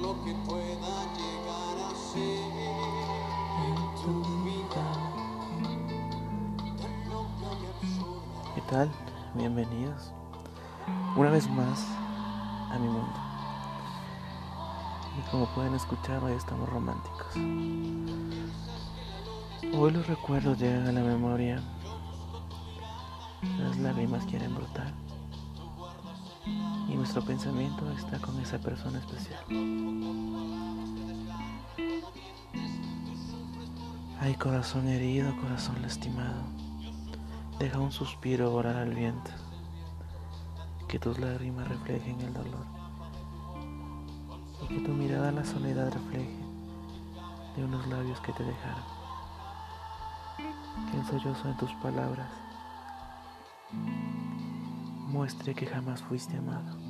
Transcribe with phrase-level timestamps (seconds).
[0.00, 2.52] lo que pueda llegar a ser
[3.64, 4.12] en tu
[4.44, 4.86] vida.
[6.76, 8.54] Tan absurda.
[8.54, 8.90] ¿Qué tal?
[9.34, 10.12] Bienvenidos
[11.16, 11.86] una vez más
[12.70, 13.20] a mi mundo.
[15.18, 17.34] Y como pueden escuchar, hoy estamos románticos.
[19.74, 21.62] Hoy los recuerdos llegan a la memoria.
[23.58, 24.92] Las lágrimas quieren brotar.
[27.06, 29.38] Nuestro pensamiento está con esa persona especial.
[34.20, 36.42] Hay corazón herido, corazón lastimado.
[37.60, 39.30] Deja un suspiro orar al viento.
[40.88, 42.66] Que tus lágrimas reflejen el dolor.
[44.62, 46.36] Y que tu mirada la soledad refleje
[47.54, 48.84] de unos labios que te dejaron.
[50.90, 52.28] Que el sollozo en tus palabras
[55.06, 56.85] muestre que jamás fuiste amado.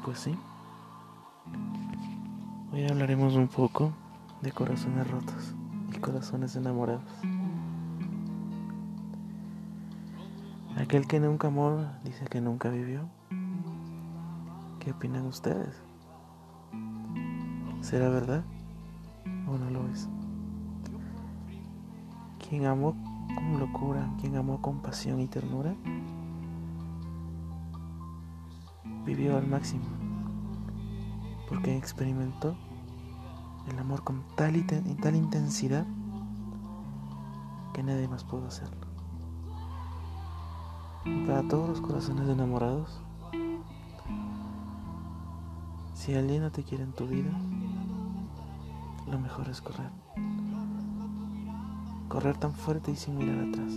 [0.00, 0.34] Y pues sí,
[2.72, 3.92] hoy hablaremos un poco
[4.40, 5.54] de corazones rotos
[5.94, 7.04] y corazones enamorados.
[10.78, 13.10] Aquel que nunca amó dice que nunca vivió.
[14.78, 15.82] ¿Qué opinan ustedes?
[17.82, 18.42] ¿Será verdad
[19.46, 20.08] o no lo es?
[22.48, 22.96] Quien amó
[23.34, 25.74] con locura, quien amó con pasión y ternura,
[29.14, 29.82] vivió al máximo,
[31.48, 32.54] porque experimentó
[33.68, 35.84] el amor con tal y, tal intensidad
[37.74, 38.86] que nadie más pudo hacerlo.
[41.26, 43.00] Para todos los corazones enamorados,
[45.94, 47.32] si alguien no te quiere en tu vida,
[49.10, 49.90] lo mejor es correr.
[52.08, 53.72] Correr tan fuerte y sin mirar atrás.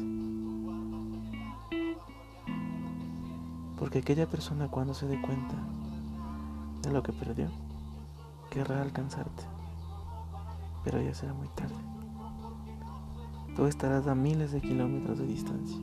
[3.84, 5.56] Porque aquella persona cuando se dé cuenta
[6.84, 7.50] de lo que perdió,
[8.50, 9.44] querrá alcanzarte.
[10.86, 11.76] Pero ya será muy tarde.
[13.58, 15.78] Tú estarás a miles de kilómetros de distancia.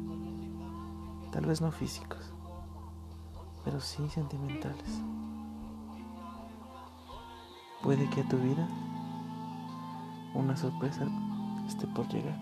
[1.31, 2.33] Tal vez no físicos,
[3.66, 5.03] pero sí sentimentales.
[7.83, 8.66] Puede que a tu vida
[10.33, 11.06] una sorpresa
[11.69, 12.41] esté por llegar.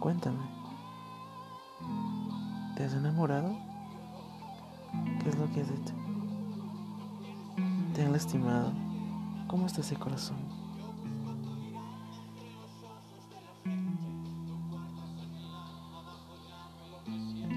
[0.00, 0.57] Cuéntame,
[2.78, 3.56] ¿te has enamorado?
[5.20, 5.94] ¿Qué es lo que has hecho?
[7.92, 8.72] ¿Te han lastimado?
[9.48, 10.36] ¿Cómo está ese corazón?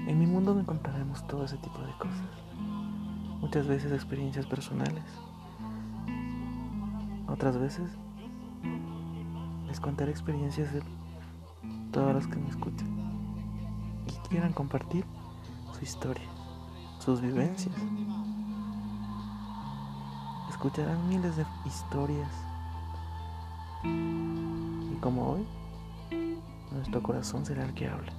[0.08, 2.26] En mi mundo no encontraremos todo ese tipo de cosas.
[3.40, 5.04] Muchas veces experiencias personales.
[7.28, 7.88] Otras veces
[9.68, 10.82] les contaré experiencias de
[11.92, 13.11] todas las que me escuchan
[14.32, 15.04] quieran compartir
[15.78, 16.26] su historia,
[17.00, 17.74] sus vivencias.
[20.48, 22.30] Escucharán miles de historias
[23.84, 25.46] y como hoy,
[26.70, 28.10] nuestro corazón será el que habla.